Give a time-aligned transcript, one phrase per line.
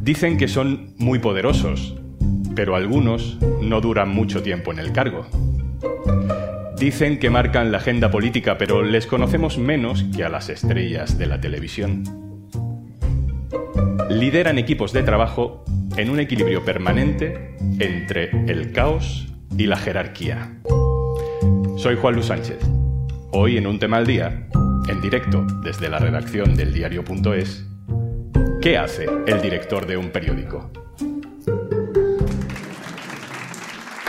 [0.00, 1.94] Dicen que son muy poderosos,
[2.54, 5.26] pero algunos no duran mucho tiempo en el cargo.
[6.76, 11.26] Dicen que marcan la agenda política, pero les conocemos menos que a las estrellas de
[11.26, 12.04] la televisión.
[14.08, 15.64] Lideran equipos de trabajo
[15.96, 20.58] en un equilibrio permanente entre el caos y la jerarquía.
[21.76, 22.58] Soy Juan Luis Sánchez.
[23.32, 24.48] Hoy en un tema al día,
[24.88, 27.69] en directo desde la redacción del diario.es,
[28.60, 30.70] ¿qué hace el director de un periódico?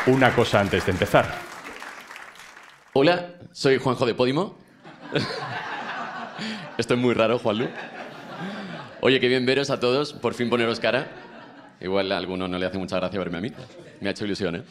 [0.07, 1.39] Una cosa antes de empezar.
[2.93, 4.57] Hola, soy Juanjo de Podimo.
[6.77, 7.69] Esto es muy raro, Juanlu.
[8.99, 11.07] Oye, qué bien veros a todos, por fin poneros cara.
[11.79, 13.51] Igual a alguno no le hace mucha gracia verme a mí.
[14.01, 14.63] Me ha hecho ilusión, ¿eh?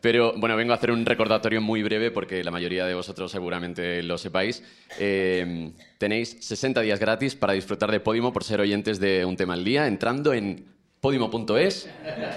[0.00, 4.02] Pero bueno, vengo a hacer un recordatorio muy breve porque la mayoría de vosotros seguramente
[4.02, 4.62] lo sepáis.
[4.98, 9.54] Eh, tenéis 60 días gratis para disfrutar de Podimo por ser oyentes de Un Tema
[9.54, 10.64] al Día entrando en
[11.00, 11.88] podimo.es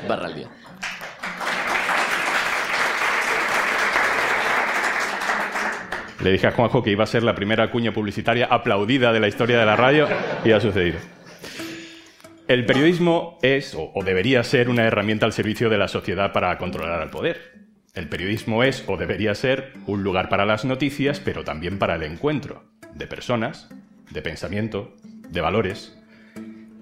[0.07, 0.49] barra al día.
[6.23, 9.27] Le dije a Juanjo que iba a ser la primera cuña publicitaria aplaudida de la
[9.27, 10.07] historia de la radio
[10.43, 10.99] y ha sucedido.
[12.49, 16.99] El periodismo es o, debería ser una herramienta al servicio de la sociedad para controlar
[16.99, 17.67] al poder.
[17.93, 22.01] El periodismo es o debería ser un lugar para las noticias, pero también para el
[22.01, 22.63] encuentro
[22.95, 23.69] de personas,
[24.09, 24.95] de pensamiento,
[25.29, 25.95] de valores.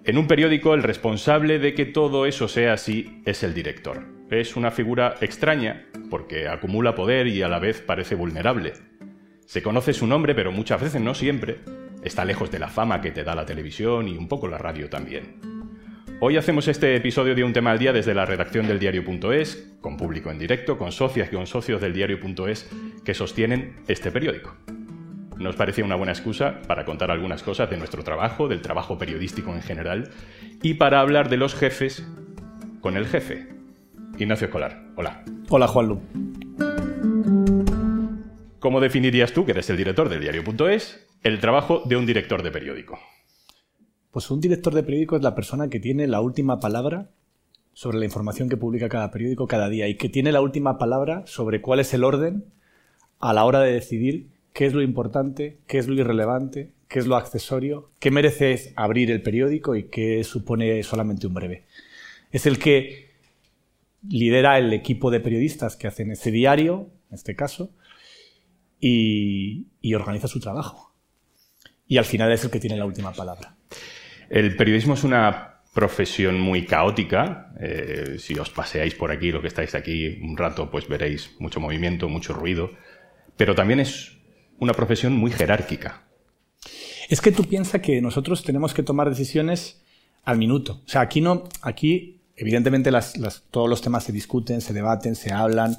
[0.06, 4.06] En un periódico el responsable de que todo eso sea así es el director.
[4.32, 8.72] Es una figura extraña porque acumula poder y a la vez parece vulnerable.
[9.46, 11.60] Se conoce su nombre, pero muchas veces, no siempre,
[12.06, 14.90] está lejos de la fama que te da la televisión y un poco la radio
[14.90, 15.57] también.
[16.20, 19.98] Hoy hacemos este episodio de Un tema al día desde la redacción del diario.es, con
[19.98, 22.68] público en directo, con socias y con socios del diario.es
[23.06, 24.56] que sostienen este periódico.
[25.38, 29.54] Nos parecía una buena excusa para contar algunas cosas de nuestro trabajo, del trabajo periodístico
[29.54, 30.10] en general,
[30.64, 32.04] y para hablar de los jefes
[32.82, 33.50] con el jefe.
[34.18, 35.24] Ignacio Escolar, hola.
[35.50, 36.02] Hola, Juanlu.
[38.58, 42.50] ¿Cómo definirías tú, que eres el director del diario.es, el trabajo de un director de
[42.50, 42.98] periódico?
[44.18, 47.12] Pues un director de periódico es la persona que tiene la última palabra
[47.74, 51.22] sobre la información que publica cada periódico cada día y que tiene la última palabra
[51.28, 52.46] sobre cuál es el orden
[53.20, 57.06] a la hora de decidir qué es lo importante, qué es lo irrelevante, qué es
[57.06, 61.66] lo accesorio, qué merece abrir el periódico y qué supone solamente un breve.
[62.32, 63.12] Es el que
[64.10, 67.70] lidera el equipo de periodistas que hacen ese diario, en este caso,
[68.80, 70.96] y, organiza su trabajo.
[71.88, 73.56] Y al final es el que tiene la última palabra.
[74.30, 77.54] El periodismo es una profesión muy caótica.
[77.60, 81.60] Eh, si os paseáis por aquí, lo que estáis aquí un rato, pues veréis mucho
[81.60, 82.72] movimiento, mucho ruido.
[83.36, 84.18] Pero también es
[84.60, 86.04] una profesión muy jerárquica.
[87.10, 89.82] Es que tú piensas que nosotros tenemos que tomar decisiones
[90.24, 90.82] al minuto.
[90.86, 92.92] O sea, aquí no, aquí evidentemente
[93.52, 95.78] todos los temas se discuten, se debaten, se hablan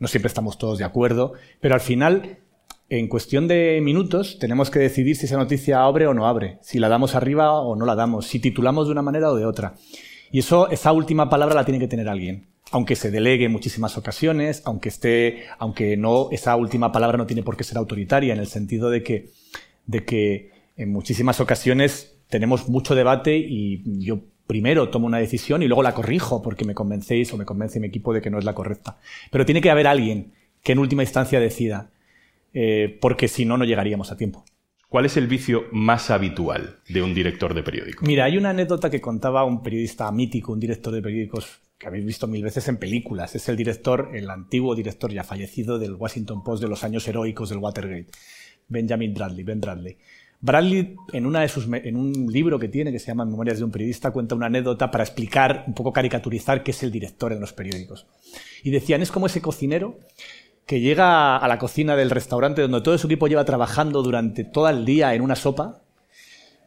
[0.00, 2.38] no siempre estamos todos de acuerdo, pero al final,
[2.90, 6.80] en cuestión de minutos, tenemos que decidir si esa noticia abre o no abre, si
[6.80, 9.74] la damos arriba o no la damos, si titulamos de una manera o de otra.
[10.32, 12.48] Y eso, esa última palabra la tiene que tener alguien.
[12.72, 17.44] Aunque se delegue en muchísimas ocasiones, aunque esté, aunque no, esa última palabra no tiene
[17.44, 19.30] por qué ser autoritaria, en el sentido de que,
[19.86, 25.68] de que en muchísimas ocasiones tenemos mucho debate y yo primero tomo una decisión y
[25.68, 28.44] luego la corrijo porque me convencéis o me convence mi equipo de que no es
[28.44, 28.98] la correcta.
[29.30, 30.32] Pero tiene que haber alguien
[30.64, 31.90] que en última instancia decida,
[32.52, 34.44] eh, porque si no, no llegaríamos a tiempo.
[34.88, 38.04] ¿Cuál es el vicio más habitual de un director de periódico?
[38.04, 42.04] Mira, hay una anécdota que contaba un periodista mítico, un director de periódicos que habéis
[42.04, 43.36] visto mil veces en películas.
[43.36, 47.50] Es el director, el antiguo director ya fallecido del Washington Post de los años heroicos
[47.50, 48.08] del Watergate,
[48.68, 49.96] Benjamin Bradley, Ben Bradley.
[50.42, 53.64] Bradley, en, una de sus, en un libro que tiene, que se llama Memorias de
[53.64, 57.40] un periodista, cuenta una anécdota para explicar, un poco caricaturizar, qué es el director en
[57.40, 58.06] los periódicos.
[58.64, 60.00] Y decían, es como ese cocinero
[60.70, 64.68] que llega a la cocina del restaurante donde todo su equipo lleva trabajando durante todo
[64.68, 65.80] el día en una sopa,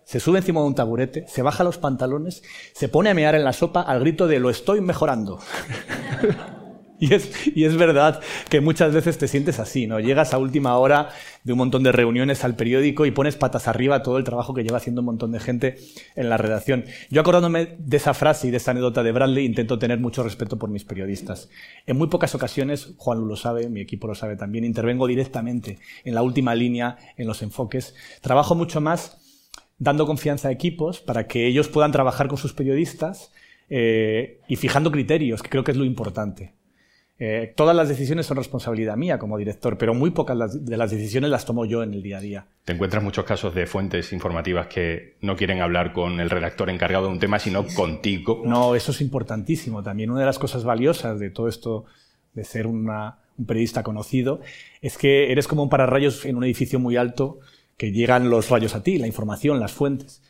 [0.03, 3.45] se sube encima de un taburete, se baja los pantalones, se pone a mear en
[3.45, 5.39] la sopa al grito de lo estoy mejorando.
[7.55, 9.99] Y es, verdad que muchas veces te sientes así, ¿no?
[9.99, 11.09] Llegas a última hora
[11.43, 14.63] de un montón de reuniones al periódico y pones patas arriba todo el trabajo que
[14.63, 15.77] lleva haciendo un montón de gente
[16.15, 16.85] en la redacción.
[17.09, 20.57] Yo acordándome de esa frase y de esa anécdota de Bradley, intento tener mucho respeto
[20.57, 21.49] por mis periodistas.
[21.85, 26.15] En muy pocas ocasiones, Juan lo sabe, mi equipo lo sabe también, intervengo directamente en
[26.15, 27.95] la última línea, en los enfoques.
[28.21, 29.17] Trabajo mucho más
[29.77, 33.31] dando confianza a equipos para que ellos puedan trabajar con sus periodistas
[33.69, 36.53] eh, y fijando criterios, que creo que es lo importante.
[37.19, 41.29] Eh, todas las decisiones son responsabilidad mía como director, pero muy pocas de las decisiones
[41.29, 42.47] las tomo yo en el día a día.
[42.65, 47.05] ¿Te encuentras muchos casos de fuentes informativas que no quieren hablar con el redactor encargado
[47.05, 48.41] de un tema, sino contigo?
[48.45, 50.09] No, eso es importantísimo también.
[50.09, 51.85] Una de las cosas valiosas de todo esto
[52.33, 52.91] de ser un
[53.45, 54.41] periodista conocido
[54.81, 57.39] es que eres como un pararrayos en un edificio muy alto
[57.77, 60.23] que llegan los rayos a ti, la información, las fuentes.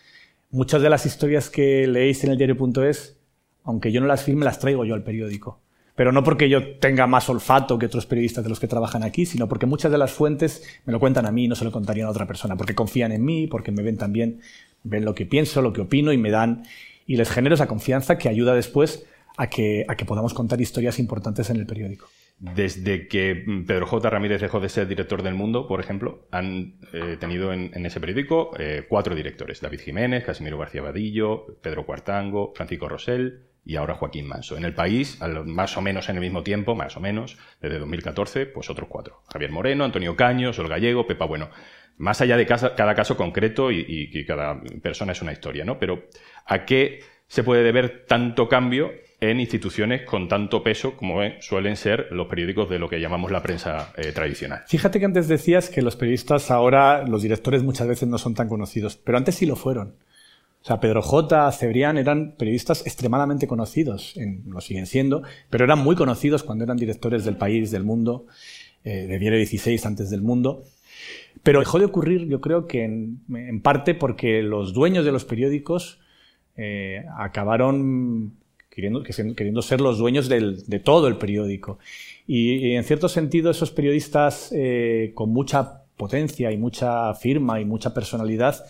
[0.52, 3.18] Muchas de las historias que leéis en el diario.es,
[3.64, 5.63] aunque yo no las firme, las traigo yo al periódico
[5.96, 9.26] pero no porque yo tenga más olfato que otros periodistas de los que trabajan aquí,
[9.26, 11.72] sino porque muchas de las fuentes me lo cuentan a mí y no se lo
[11.72, 14.42] contarían a otra persona, porque confían en mí, porque me ven también,
[14.84, 16.64] ven lo que pienso, lo que opino y me dan,
[17.06, 19.06] y les genero esa confianza que ayuda después
[19.38, 22.08] a que, a que podamos contar historias importantes en el periódico.
[22.40, 24.10] Desde que Pedro J.
[24.10, 28.52] Ramírez dejó de ser director del Mundo, por ejemplo, han eh, tenido en, ese periódico
[28.58, 29.62] eh, cuatro directores.
[29.62, 34.58] David Jiménez, Casimiro García Vadillo, Pedro Cuartango, Francisco Rosell, y ahora Joaquín Manso.
[34.58, 38.46] En el país, más o menos en el mismo tiempo, más o menos, desde 2014,
[38.48, 39.22] pues otros cuatro.
[39.32, 41.50] Javier Moreno, Antonio Caños, El Gallego, Pepa Bueno.
[41.98, 45.78] Más allá de cada caso concreto y, que cada persona es una historia, ¿no?
[45.78, 46.08] Pero
[46.48, 52.08] ¿a qué se puede deber tanto cambio en instituciones con tanto peso como suelen ser
[52.12, 54.64] los periódicos de lo que llamamos la prensa eh, tradicional.
[54.68, 58.50] Fíjate que antes decías que los periodistas ahora, los directores muchas veces no son tan
[58.50, 59.96] conocidos, pero antes sí lo fueron.
[60.64, 65.80] O sea, Pedro J, Cebrián eran periodistas extremadamente conocidos, en, lo siguen siendo, pero eran
[65.80, 68.28] muy conocidos cuando eran directores del país, del mundo,
[68.86, 70.64] eh, de Diario 16 antes del mundo.
[71.44, 76.00] Pero dejó de ocurrir, yo creo que en, parte porque los dueños de los periódicos
[76.56, 78.38] eh, acabaron
[78.70, 81.78] queriendo, queriendo, ser los dueños de todo el periódico.
[82.26, 87.94] Y, en cierto sentido, esos periodistas eh, con mucha potencia y mucha firma y mucha
[87.94, 88.64] personalidad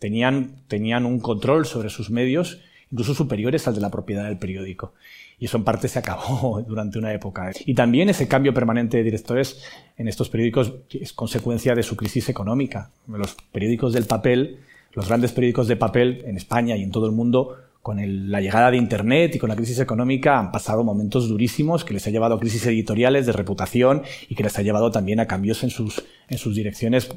[0.00, 2.60] tenían, tenían un control sobre sus medios
[2.90, 4.94] incluso superiores al de la propiedad del periódico.
[5.38, 7.50] Y eso en parte se acabó durante una época.
[7.64, 9.62] Y también ese cambio permanente de directores
[9.96, 12.90] en estos periódicos es consecuencia de su crisis económica.
[13.06, 14.58] Los periódicos del papel,
[14.92, 17.98] los grandes periódicos de papel en España y en todo el mundo, con
[18.30, 22.06] la llegada de Internet y con la crisis económica han pasado momentos durísimos que les
[22.06, 25.62] ha llevado a crisis editoriales de reputación y que les ha llevado también a cambios
[25.62, 27.08] en sus, en sus direcciones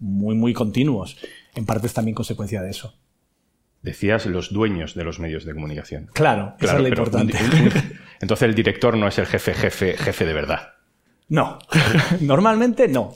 [0.00, 1.16] muy, muy continuos.
[1.54, 2.94] En parte es también consecuencia de eso.
[3.82, 6.10] Decías los dueños de los medios de comunicación.
[6.12, 7.38] Claro, claro es lo importante.
[8.20, 10.74] Entonces el director no es el jefe, jefe, jefe de verdad.
[11.28, 11.58] No,
[12.20, 13.12] normalmente no.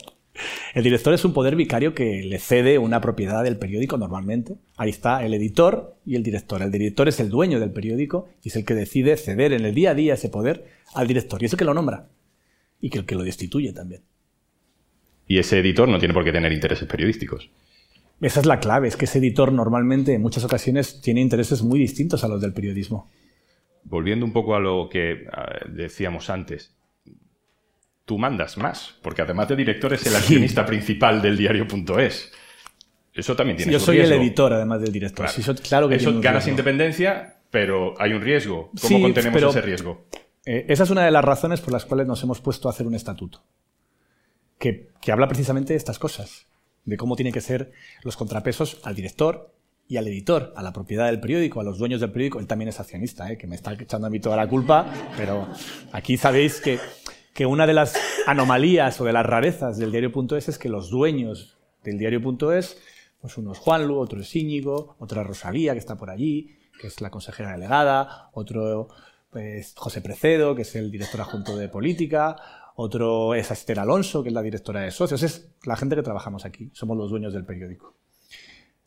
[0.73, 4.55] El director es un poder vicario que le cede una propiedad del periódico normalmente.
[4.77, 6.61] Ahí está el editor y el director.
[6.61, 9.75] El director es el dueño del periódico y es el que decide ceder en el
[9.75, 10.65] día a día ese poder
[10.95, 11.41] al director.
[11.41, 12.07] Y es el que lo nombra
[12.81, 14.01] y que el que lo destituye también.
[15.27, 17.49] Y ese editor no tiene por qué tener intereses periodísticos.
[18.23, 21.77] Esa es la clave, es que ese editor normalmente en muchas ocasiones tiene intereses muy
[21.77, 23.11] distintos a los del periodismo.
[23.83, 25.27] Volviendo un poco a lo que
[25.69, 26.73] decíamos antes,
[28.05, 32.31] tú mandas más, porque además de director es el accionista principal del diario.es.
[33.13, 35.27] Eso también tiene Yo soy el editor, además del director.
[35.61, 38.71] Claro, que Eso ganas independencia, pero hay un riesgo.
[38.81, 40.05] ¿Cómo contenemos ese riesgo?
[40.45, 42.87] Eh, esa es una de las razones por las cuales nos hemos puesto a hacer
[42.87, 43.43] un estatuto,
[44.57, 46.47] que, que habla precisamente de estas cosas,
[46.85, 47.71] de cómo tienen que ser
[48.03, 49.53] los contrapesos al director
[49.87, 52.39] y al editor, a la propiedad del periódico, a los dueños del periódico.
[52.39, 53.37] Él también es accionista, ¿eh?
[53.37, 55.47] que me está echando a mí toda la culpa, pero
[55.91, 56.79] aquí sabéis que
[57.33, 57.95] que una de las
[58.27, 62.77] anomalías o de las rarezas del diario.es es que los dueños del diario.es,
[63.19, 66.87] pues uno es Juanlu, otro es Íñigo, otra es Rosalía, que está por allí, que
[66.87, 68.89] es la consejera delegada, otro
[69.33, 72.35] es José Precedo, que es el director adjunto de política,
[72.75, 76.45] otro es Esther Alonso, que es la directora de socios, es la gente que trabajamos
[76.45, 77.95] aquí, somos los dueños del periódico.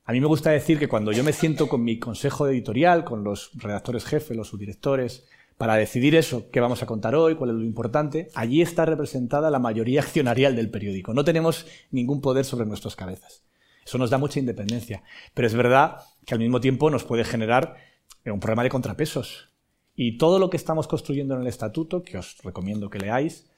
[0.04, 3.24] A mí me gusta decir que cuando yo me siento con mi consejo editorial, con
[3.24, 5.26] los redactores jefes, los subdirectores,
[5.58, 9.50] para decidir eso, qué vamos a contar hoy, cuál es lo importante, allí está representada
[9.50, 11.14] la mayoría accionarial del periódico.
[11.14, 13.42] No tenemos ningún poder sobre nuestras cabezas.
[13.84, 15.02] Eso nos da mucha independencia.
[15.32, 17.76] Pero es verdad que al mismo tiempo nos puede generar
[18.24, 19.48] un problema de contrapesos.
[19.94, 23.48] Y todo lo que estamos construyendo en el estatuto, que os recomiendo que leáis,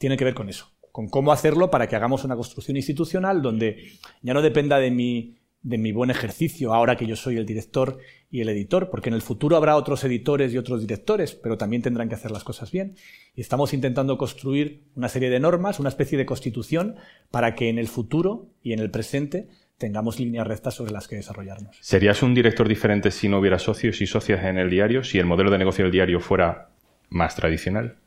[0.00, 3.92] tiene que ver con eso, con cómo hacerlo para que hagamos una construcción institucional donde
[4.22, 7.98] ya no dependa de mi de mi buen ejercicio ahora que yo soy el director
[8.30, 11.82] y el editor, porque en el futuro habrá otros editores y otros directores, pero también
[11.82, 12.96] tendrán que hacer las cosas bien.
[13.34, 16.96] Y estamos intentando construir una serie de normas, una especie de constitución,
[17.30, 21.16] para que en el futuro y en el presente tengamos líneas rectas sobre las que
[21.16, 21.76] desarrollarnos.
[21.82, 25.26] ¿Serías un director diferente si no hubiera socios y socias en el diario, si el
[25.26, 26.70] modelo de negocio del diario fuera
[27.10, 27.98] más tradicional?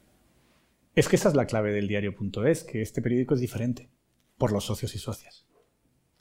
[0.95, 3.89] Es que esa es la clave del diario.es, que este periódico es diferente
[4.37, 5.45] por los socios y socias.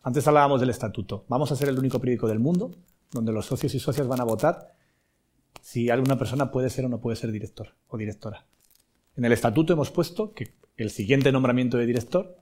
[0.02, 1.24] Antes hablábamos del estatuto.
[1.28, 2.74] Vamos a ser el único periódico del mundo
[3.10, 4.74] donde los socios y socias van a votar
[5.60, 8.46] si alguna persona puede ser o no puede ser director o directora.
[9.16, 12.38] En el estatuto hemos puesto que el siguiente nombramiento de director,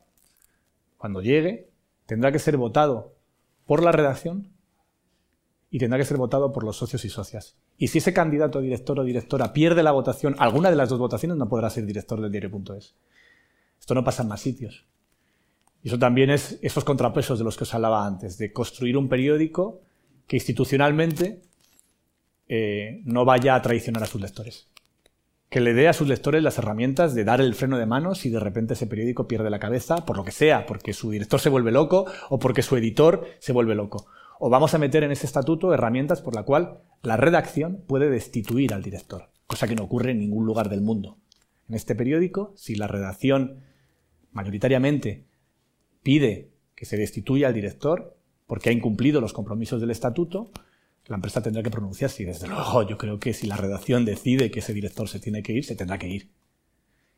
[0.97, 1.71] cuando llegue,
[2.07, 3.17] tendrá que ser votado
[3.67, 4.53] por la redacción
[5.71, 7.57] y tendrá que ser votado por los socios y socias.
[7.79, 11.37] Y si ese candidato director o directora pierde la votación, alguna de las dos votaciones
[11.39, 12.95] no podrá ser director del diario.es.
[13.79, 14.85] Esto no pasa en más sitios.
[15.83, 19.09] Y eso también es esos contrapesos de los que os hablaba antes, de construir un
[19.09, 19.81] periódico
[20.27, 21.41] que institucionalmente
[22.49, 24.69] eh, no vaya a traicionar a sus lectores.
[25.51, 28.31] Que le dé a sus lectores las herramientas de dar el freno de manos y
[28.31, 31.49] de repente ese periódico pierde la cabeza por lo que sea, porque su director se
[31.49, 34.07] vuelve loco o porque su editor se vuelve loco.
[34.39, 38.73] O vamos a meter en ese estatuto herramientas por la cual la redacción puede destituir
[38.73, 41.19] al director, cosa que no ocurre en ningún lugar del mundo.
[41.69, 43.61] En este periódico, si la redacción
[44.33, 45.27] mayoritariamente
[46.03, 48.17] pide que se destituya al director
[48.47, 50.51] porque ha incumplido los compromisos del estatuto,
[51.11, 54.53] la empresa tendrá que pronunciarse y desde luego yo creo que si la redacción decide
[54.53, 56.31] que ese director se tiene que ir, se tendrá que ir.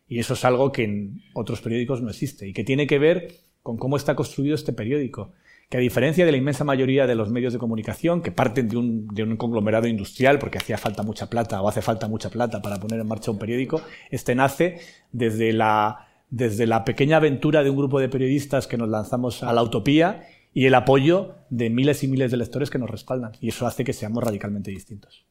[0.08, 3.34] Y eso es algo que en otros periódicos no existe y que tiene que ver
[3.62, 5.32] con cómo está construido este periódico,
[5.68, 8.78] que a diferencia de la inmensa mayoría de los medios de comunicación que parten de
[8.78, 12.62] un, de un conglomerado industrial porque hacía falta mucha plata o hace falta mucha plata
[12.62, 14.80] para poner en marcha un periódico, este nace
[15.12, 19.52] desde la desde la pequeña aventura de un grupo de periodistas que nos lanzamos a
[19.52, 23.32] la utopía y el apoyo de miles y miles de lectores que nos respaldan.
[23.40, 25.26] Y eso hace que seamos radicalmente distintos.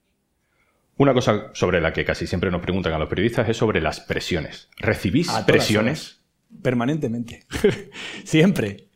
[0.98, 4.00] Una cosa sobre la que casi siempre nos preguntan a los periodistas es sobre las
[4.02, 4.70] presiones.
[4.78, 6.22] ¿Recibís presiones?
[6.62, 7.46] Permanentemente.
[8.24, 8.90] siempre.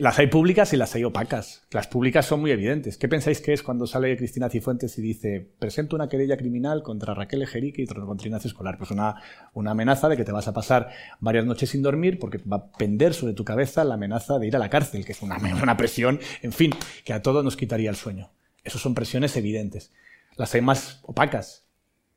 [0.00, 1.60] Las hay públicas y las hay opacas.
[1.72, 2.96] Las públicas son muy evidentes.
[2.96, 7.12] ¿Qué pensáis que es cuando sale Cristina Cifuentes y dice presento una querella criminal contra
[7.12, 8.78] Raquel Ejerique y contra Ignacio Escolar?
[8.78, 9.16] Pues una,
[9.52, 10.88] una amenaza de que te vas a pasar
[11.20, 14.56] varias noches sin dormir porque va a pender sobre tu cabeza la amenaza de ir
[14.56, 16.72] a la cárcel, que es una, una presión, en fin,
[17.04, 18.30] que a todos nos quitaría el sueño.
[18.64, 19.92] Esas son presiones evidentes.
[20.34, 21.66] Las hay más opacas.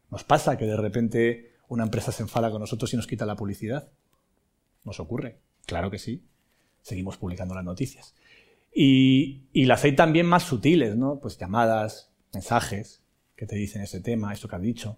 [0.09, 3.35] Nos pasa que de repente una empresa se enfada con nosotros y nos quita la
[3.35, 3.89] publicidad.
[4.85, 5.39] Nos ocurre.
[5.65, 6.23] Claro que sí
[6.83, 8.13] seguimos publicando las noticias.
[8.73, 11.19] Y, las hay también más sutiles, ¿no?
[11.19, 13.01] Pues llamadas, mensajes
[13.35, 14.97] que te dicen ese tema, eso que has dicho.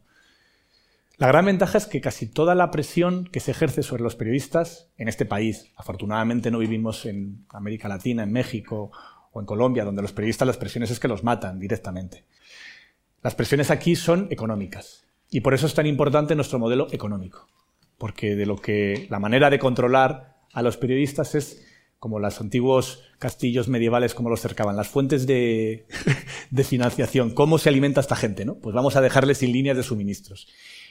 [1.18, 4.90] La gran ventaja es que casi toda la presión que se ejerce sobre los periodistas
[4.98, 8.92] en este país, afortunadamente no vivimos en América Latina, en México
[9.32, 12.26] o en Colombia, donde los periodistas las presiones es que los matan directamente.
[13.22, 17.48] Las presiones aquí son económicas y por eso es tan importante nuestro modelo económico,
[17.98, 21.66] porque de lo que la manera de controlar a los periodistas es
[22.06, 25.88] como los antiguos castillos medievales, como los cercaban, las fuentes de,
[26.64, 28.60] financiación, cómo se alimenta esta gente, ¿no?
[28.60, 30.48] Pues vamos a dejarles sin líneas de suministros.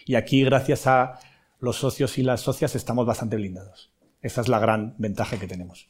[0.06, 1.20] Y aquí, gracias a
[1.60, 3.92] los socios y las socias, estamos bastante blindados.
[4.22, 5.88] Esa es la gran ventaja que tenemos.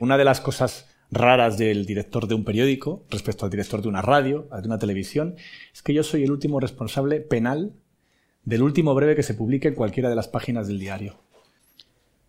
[0.00, 4.00] Una de las cosas raras del director de un periódico respecto al director de una
[4.00, 5.36] radio, de una televisión,
[5.74, 7.74] es que yo soy el último responsable penal
[8.44, 11.18] del último breve que se publique en cualquiera de las páginas del diario.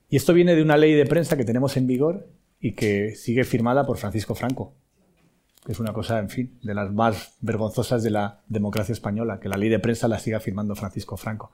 [0.09, 2.27] Y esto viene de una ley de prensa que tenemos en vigor
[2.59, 4.73] y que sigue firmada por Francisco Franco,
[5.65, 9.49] que es una cosa, en fin, de las más vergonzosas de la democracia española, que
[9.49, 11.51] la ley de prensa la siga firmando Francisco Franco.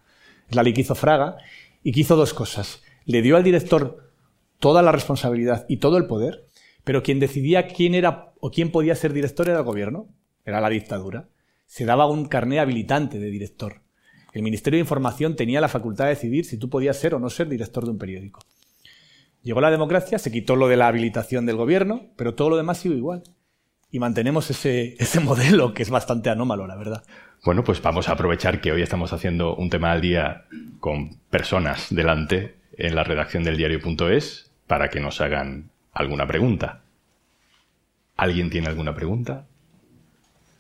[0.49, 1.37] Es la ley que hizo Fraga
[1.83, 2.81] y que hizo dos cosas.
[3.05, 4.11] Le dio al director
[4.59, 6.47] toda la responsabilidad y todo el poder,
[6.83, 10.07] pero quien decidía quién era o quién podía ser director era el gobierno,
[10.45, 11.27] era la dictadura.
[11.65, 13.81] Se daba un carné habilitante de director.
[14.35, 17.29] El Ministerio de Información tenía la facultad de decidir si tú podías ser o no
[17.29, 18.41] ser director de un periódico.
[19.43, 22.79] Llegó la democracia, se quitó lo de la habilitación del gobierno, pero todo lo demás
[22.79, 23.23] sigue igual.
[23.91, 27.05] Y mantenemos ese, ese modelo que es bastante anómalo, la verdad.
[27.45, 30.47] Bueno, pues vamos a aprovechar que hoy estamos haciendo un tema al día
[30.81, 36.81] con personas delante en la redacción del diario.es para que nos hagan alguna pregunta.
[38.17, 39.47] ¿Alguien tiene alguna pregunta?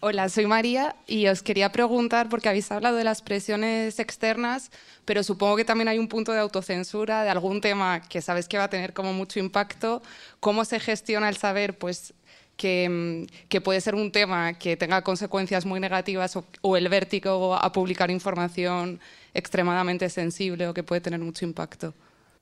[0.07, 4.69] Hola, soy María y os quería preguntar, porque habéis hablado de las presiones externas,
[5.03, 8.59] pero supongo que también hay un punto de autocensura de algún tema que sabes que
[8.59, 10.03] va a tener como mucho impacto.
[10.39, 12.13] ¿Cómo se gestiona el saber pues,
[12.55, 17.71] que, mm, puede ser un tema que tenga consecuencias muy negativas o, el vértigo a
[17.71, 18.99] publicar información
[19.33, 21.95] extremadamente sensible o que puede tener mucho impacto?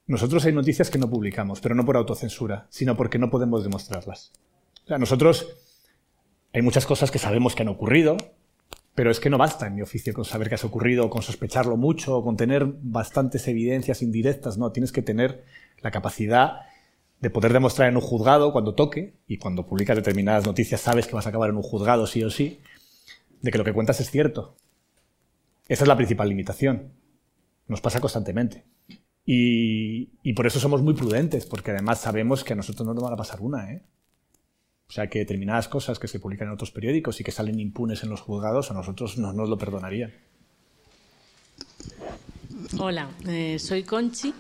[0.06, 4.34] Nosotros hay noticias que no publicamos, pero no por autocensura, sino porque no podemos demostrarlas.
[4.84, 5.48] O sea, nosotros
[6.54, 8.16] hay muchas cosas que sabemos que han ocurrido,
[8.94, 11.78] pero es que no basta en mi oficio con saber que has ocurrido, con sospecharlo
[11.78, 14.60] mucho, con tener bastantes evidencias indirectas.
[14.60, 15.44] No, tienes que tener
[15.82, 16.62] la capacidad
[17.20, 21.16] de poder demostrar en un juzgado cuando toque, y cuando publicas determinadas noticias sabes que
[21.16, 22.60] vas a acabar en un juzgado sí o sí,
[23.42, 24.56] de que lo que cuentas es cierto.
[25.68, 26.92] Esa es la principal limitación.
[27.68, 28.66] Nos pasa constantemente.
[29.26, 33.04] Y, y por eso somos muy prudentes, porque además sabemos que a nosotros no nos
[33.04, 33.82] van a pasar una, ¿eh?
[34.90, 38.04] O sea que determinadas cosas que se publican en otros periódicos y que salen impunes
[38.04, 40.14] en los juzgados a nosotros no nos lo perdonarían.
[42.78, 44.34] Hola, eh, soy Conchi.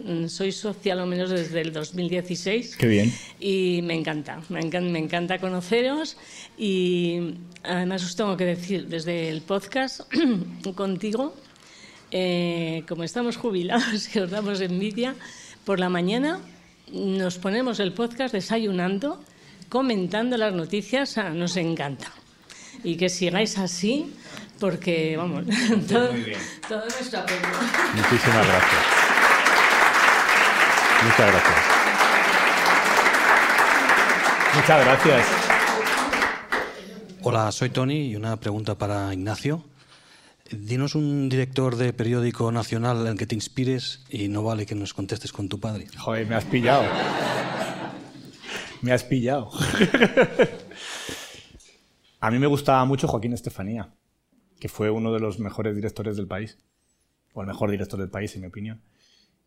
[0.00, 2.76] Mm, Soy socia lo menos desde el 2016.
[2.76, 3.12] Qué bien.
[3.38, 6.16] Y me encanta, me encanta, me encanta conoceros.
[6.56, 10.00] Y además os tengo que decir, desde el podcast
[10.74, 11.34] contigo,
[12.10, 15.14] eh, como estamos jubilados y os damos envidia,
[15.64, 16.40] por la mañana
[16.92, 19.22] nos ponemos el podcast desayunando,
[19.72, 22.08] comentando las noticias, nos encanta.
[22.84, 24.14] Y que sigáis así,
[24.60, 25.44] porque, vamos,
[25.88, 26.10] todo,
[26.68, 27.40] todo nuestro apoyo.
[27.94, 28.82] Muchísimas gracias.
[31.04, 31.58] Muchas gracias.
[34.54, 35.26] Muchas gracias.
[37.22, 39.64] Hola, soy Tony y una pregunta para Ignacio.
[40.50, 44.74] Dinos un director de periódico nacional en el que te inspires y no vale que
[44.74, 45.86] nos contestes con tu padre.
[45.96, 46.84] Joder, me has pillado.
[48.82, 49.50] Me has pillado.
[52.20, 53.94] A mí me gustaba mucho Joaquín Estefanía,
[54.60, 56.58] que fue uno de los mejores directores del país,
[57.32, 58.80] o el mejor director del país, en mi opinión,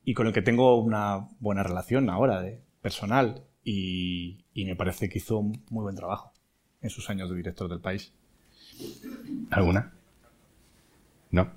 [0.03, 5.09] y con el que tengo una buena relación ahora, de personal, y, y me parece
[5.09, 6.33] que hizo un muy buen trabajo
[6.81, 8.13] en sus años de director del país.
[9.51, 9.93] ¿Alguna?
[11.31, 11.51] ¿No?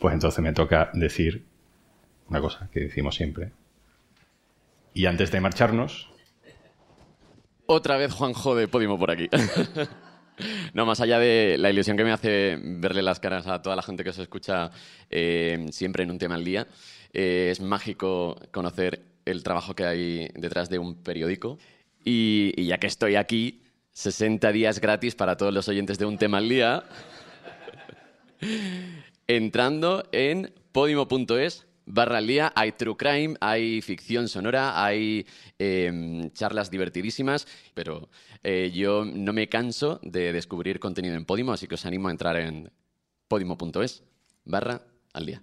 [0.00, 1.44] Pues entonces me toca decir
[2.28, 3.52] una cosa que decimos siempre.
[4.94, 6.11] Y antes de marcharnos,
[7.74, 9.28] Otra vez Juanjo de Podimo por aquí.
[10.74, 13.82] No, más allá de la ilusión que me hace verle las caras a toda la
[13.82, 14.70] gente que os escucha
[15.10, 16.66] eh, siempre en un tema al día,
[17.12, 21.58] eh, es mágico conocer el trabajo que hay detrás de un periódico.
[22.02, 23.62] Y, y ya que estoy aquí,
[23.92, 26.84] 60 días gratis para todos los oyentes de un tema al día,
[29.26, 32.52] entrando en podimo.es barra al día.
[32.54, 35.26] Hay true crime, hay ficción sonora, hay
[35.58, 38.08] eh, charlas divertidísimas, pero
[38.42, 42.10] eh, yo no me canso de descubrir contenido en Podimo, así que os animo a
[42.10, 42.70] entrar en
[43.28, 44.02] podimo.es
[44.44, 45.42] barra al día.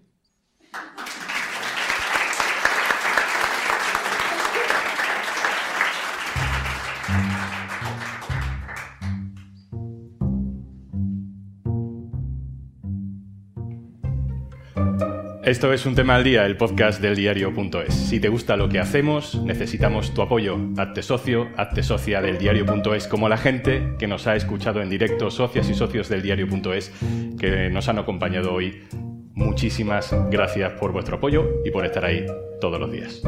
[15.49, 17.91] Esto es Un Tema al Día, el podcast del diario.es.
[17.91, 20.59] Si te gusta lo que hacemos, necesitamos tu apoyo.
[20.77, 25.31] Hazte socio, hazte socia del diario.es, como la gente que nos ha escuchado en directo,
[25.31, 26.91] socias y socios del diario.es,
[27.39, 28.83] que nos han acompañado hoy.
[29.33, 32.27] Muchísimas gracias por vuestro apoyo y por estar ahí
[32.61, 33.23] todos los días.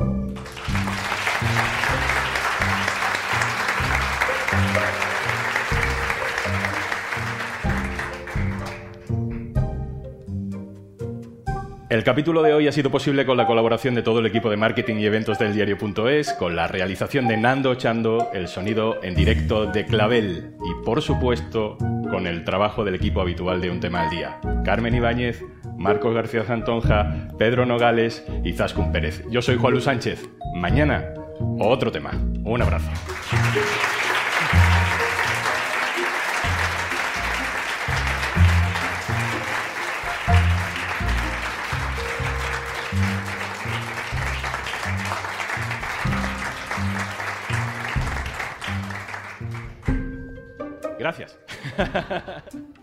[11.91, 14.55] El capítulo de hoy ha sido posible con la colaboración de todo el equipo de
[14.55, 19.65] marketing y eventos del diario.es, con la realización de Nando Chando, el sonido en directo
[19.65, 21.75] de Clavel y, por supuesto,
[22.09, 24.39] con el trabajo del equipo habitual de Un Tema al Día.
[24.63, 25.43] Carmen Ibáñez,
[25.75, 29.25] Marcos García Santonja, Pedro Nogales y Zascun Pérez.
[29.29, 30.29] Yo soy Juan Sánchez.
[30.55, 31.13] Mañana,
[31.59, 32.11] otro tema.
[32.45, 32.89] Un abrazo.
[51.17, 51.37] Gracias.